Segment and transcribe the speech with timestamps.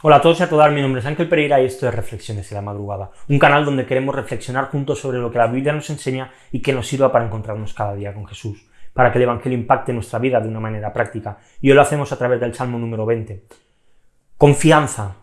[0.00, 2.48] Hola a todos y a todas, mi nombre es Ángel Pereira y esto es Reflexiones
[2.48, 5.90] de la Madrugada, un canal donde queremos reflexionar juntos sobre lo que la Biblia nos
[5.90, 9.58] enseña y que nos sirva para encontrarnos cada día con Jesús, para que el Evangelio
[9.58, 11.38] impacte nuestra vida de una manera práctica.
[11.60, 13.42] Y hoy lo hacemos a través del Salmo número 20.
[14.36, 15.16] Confianza.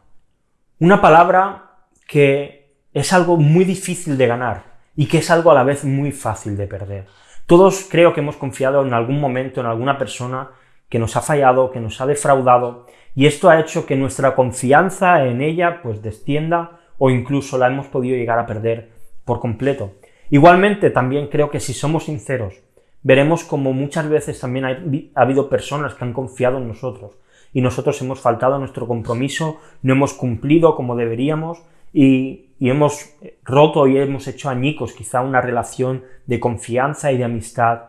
[0.79, 4.63] Una palabra que es algo muy difícil de ganar
[4.93, 7.07] y que es algo a la vez muy fácil de perder.
[7.45, 10.49] Todos creo que hemos confiado en algún momento en alguna persona
[10.89, 12.85] que nos ha fallado, que nos ha defraudado,
[13.15, 17.87] y esto ha hecho que nuestra confianza en ella pues descienda o incluso la hemos
[17.87, 18.91] podido llegar a perder
[19.23, 19.93] por completo.
[20.29, 22.55] Igualmente, también creo que si somos sinceros,
[23.03, 24.77] veremos como muchas veces también ha,
[25.15, 27.17] habido personas que han confiado en nosotros
[27.53, 33.15] y nosotros hemos faltado a nuestro compromiso, no hemos cumplido como deberíamos y, y hemos
[33.43, 37.83] roto y hemos hecho añicos quizá una relación de confianza y de amistad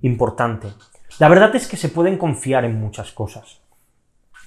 [0.00, 0.68] importante.
[1.18, 3.60] La verdad es que se pueden confiar en muchas cosas.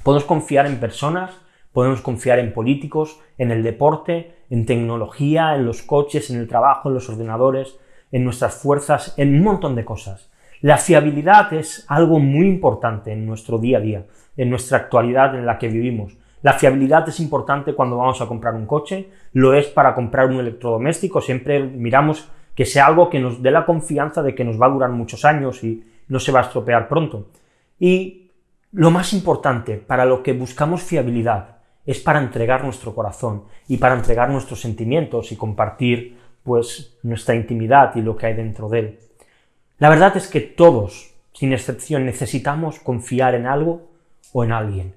[0.04, 1.32] Podemos confiar en personas,
[1.72, 6.90] podemos confiar en políticos, en el deporte, en tecnología, en los coches, en el trabajo,
[6.90, 7.78] en los ordenadores,
[8.12, 10.32] en nuestras fuerzas, en un montón de cosas.
[10.62, 14.06] La fiabilidad es algo muy importante en nuestro día a día,
[14.36, 16.18] en nuestra actualidad en la que vivimos.
[16.42, 20.40] La fiabilidad es importante cuando vamos a comprar un coche, lo es para comprar un
[20.40, 24.68] electrodoméstico, siempre miramos que sea algo que nos dé la confianza de que nos va
[24.68, 27.30] a durar muchos años y no se va a estropear pronto.
[27.80, 28.32] Y
[28.72, 33.96] lo más importante, para lo que buscamos fiabilidad, es para entregar nuestro corazón y para
[33.96, 39.00] entregar nuestros sentimientos y compartir pues nuestra intimidad y lo que hay dentro de él.
[39.78, 43.90] La verdad es que todos, sin excepción, necesitamos confiar en algo
[44.32, 44.96] o en alguien.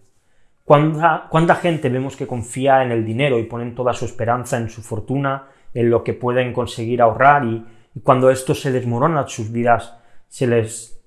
[0.65, 4.69] ¿Cuánta, ¿Cuánta, gente vemos que confía en el dinero y ponen toda su esperanza en
[4.69, 7.65] su fortuna, en lo que pueden conseguir ahorrar y,
[8.05, 9.97] cuando esto se desmorona, sus vidas
[10.29, 10.98] se les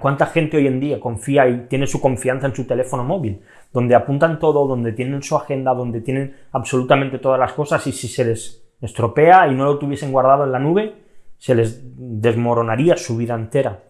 [0.00, 3.40] ¿Cuánta gente hoy en día confía y tiene su confianza en su teléfono móvil?
[3.72, 8.08] Donde apuntan todo, donde tienen su agenda, donde tienen absolutamente todas las cosas y si
[8.08, 10.94] se les estropea y no lo tuviesen guardado en la nube,
[11.38, 13.84] se les desmoronaría su vida entera.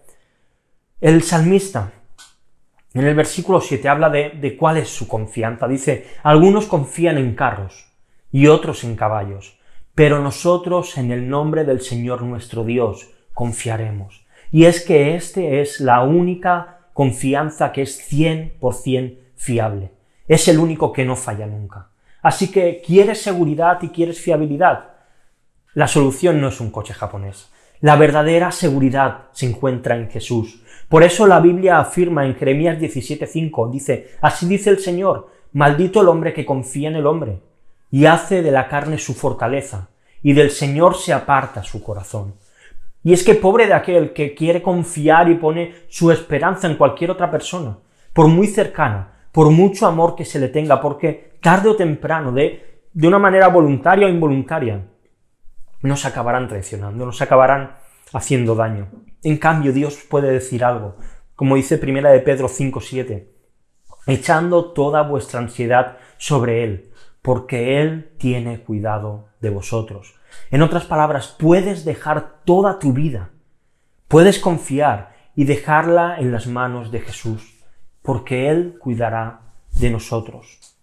[1.00, 1.92] El salmista,
[2.92, 5.66] en el versículo 7, habla de, de cuál es su confianza.
[5.66, 7.90] Dice, algunos confían en carros
[8.30, 9.58] y otros en caballos,
[9.94, 14.26] pero nosotros en el nombre del Señor nuestro Dios confiaremos.
[14.50, 19.93] Y es que este es la única confianza que es 100% fiable.
[20.27, 21.91] Es el único que no falla nunca.
[22.22, 24.91] Así que, ¿quieres seguridad y quieres fiabilidad?
[25.75, 27.50] La solución no es un coche japonés.
[27.81, 30.62] La verdadera seguridad se encuentra en Jesús.
[30.88, 36.09] Por eso la Biblia afirma en Jeremías 17:5, dice, así dice el Señor, maldito el
[36.09, 37.41] hombre que confía en el hombre
[37.91, 39.88] y hace de la carne su fortaleza,
[40.22, 42.34] y del Señor se aparta su corazón.
[43.03, 47.11] Y es que pobre de aquel que quiere confiar y pone su esperanza en cualquier
[47.11, 47.78] otra persona,
[48.12, 52.83] por muy cercana, por mucho amor que se le tenga, porque tarde o temprano, de,
[52.93, 54.87] de una manera voluntaria o involuntaria,
[55.83, 57.77] nos acabarán traicionando, nos acabarán
[58.12, 58.88] haciendo daño.
[59.22, 60.97] En cambio, Dios puede decir algo,
[61.34, 63.28] como dice primera de Pedro 5.7,
[64.06, 66.91] echando toda vuestra ansiedad sobre Él,
[67.22, 70.19] porque Él tiene cuidado de vosotros.
[70.50, 73.30] En otras palabras, puedes dejar toda tu vida,
[74.08, 77.64] puedes confiar y dejarla en las manos de Jesús,
[78.02, 79.40] porque Él cuidará
[79.78, 80.76] de nosotros.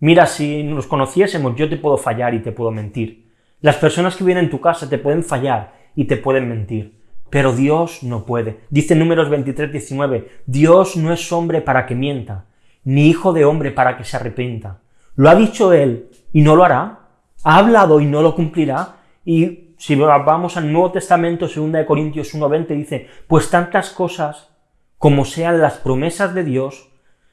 [0.00, 3.30] Mira, si nos conociésemos, yo te puedo fallar y te puedo mentir.
[3.60, 7.00] Las personas que vienen en tu casa te pueden fallar y te pueden mentir.
[7.30, 8.60] Pero Dios no puede.
[8.68, 12.44] Dice números 23, 19, Dios no es hombre para que mienta,
[12.84, 14.82] ni hijo de hombre para que se arrepienta.
[15.16, 17.03] ¿Lo ha dicho Él y no lo hará?
[17.44, 18.96] ¿Ha hablado y no lo cumplirá?
[19.24, 24.50] Y si vamos al Nuevo Testamento, 2 Corintios 1.20, dice, pues tantas cosas
[24.96, 26.90] como sean las promesas de Dios,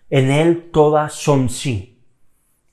[0.09, 2.03] en Él todas son sí.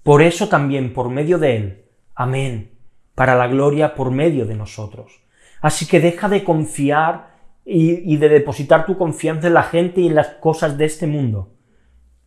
[0.03, 1.85] Por eso también, por medio de Él,
[2.17, 2.73] amén,
[3.15, 5.21] para la gloria por medio de nosotros.
[5.61, 10.09] Así que deja de confiar y, y de depositar tu confianza en la gente y
[10.09, 11.53] en las cosas de este mundo.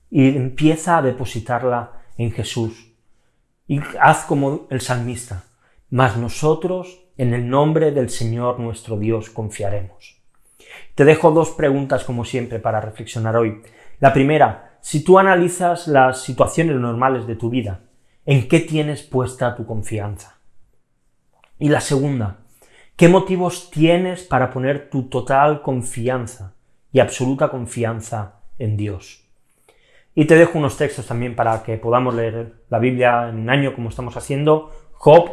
[0.09, 2.90] Y empieza a depositarla en Jesús.
[3.71, 5.45] Y haz como el salmista
[5.89, 10.21] mas nosotros en el nombre del Señor nuestro Dios confiaremos.
[10.93, 13.61] Te dejo dos preguntas como siempre para reflexionar hoy.
[14.01, 17.81] La primera, si tú analizas las situaciones normales de tu vida,
[18.25, 20.39] ¿en qué tienes puesta tu confianza?
[21.57, 22.39] Y la segunda,
[22.97, 26.55] ¿qué motivos tienes para poner tu total confianza
[26.91, 29.30] y absoluta confianza en Dios?
[30.13, 33.73] Y te dejo unos textos también para que podamos leer la Biblia en un año
[33.73, 34.69] como estamos haciendo.
[34.93, 35.31] Job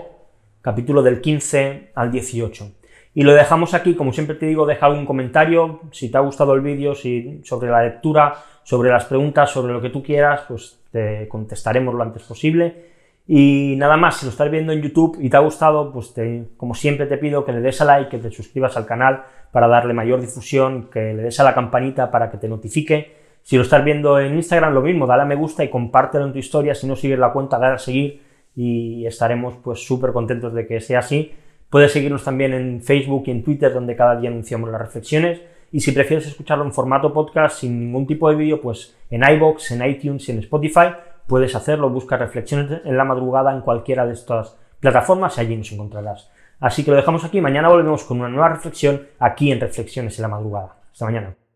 [0.62, 2.70] capítulo del 15 al 18.
[3.14, 6.54] Y lo dejamos aquí, como siempre te digo, deja un comentario si te ha gustado
[6.54, 10.78] el vídeo, si sobre la lectura, sobre las preguntas, sobre lo que tú quieras, pues
[10.92, 12.86] te contestaremos lo antes posible.
[13.26, 16.14] Y nada más, si lo estás viendo en YouTube y te ha gustado, pues
[16.56, 19.66] como siempre te pido que le des a like, que te suscribas al canal para
[19.66, 23.27] darle mayor difusión, que le des a la campanita para que te notifique.
[23.48, 26.34] Si lo estás viendo en Instagram, lo mismo, dale a me gusta y compártelo en
[26.34, 26.74] tu historia.
[26.74, 28.22] Si no sigues la cuenta, dale a seguir
[28.54, 31.32] y estaremos pues súper contentos de que sea así.
[31.70, 35.40] Puedes seguirnos también en Facebook y en Twitter, donde cada día anunciamos las reflexiones.
[35.72, 39.70] Y si prefieres escucharlo en formato podcast sin ningún tipo de vídeo, pues en iBox,
[39.70, 40.90] en iTunes y en Spotify
[41.26, 41.88] puedes hacerlo.
[41.88, 46.30] Busca reflexiones en la madrugada en cualquiera de estas plataformas y allí nos encontrarás.
[46.60, 47.40] Así que lo dejamos aquí.
[47.40, 50.76] Mañana volvemos con una nueva reflexión aquí en Reflexiones en la madrugada.
[50.92, 51.47] Hasta mañana.